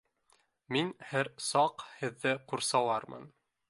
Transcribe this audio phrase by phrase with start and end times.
[0.77, 3.35] Мин һәр саҡ һеҙҙе ҡурсалармын.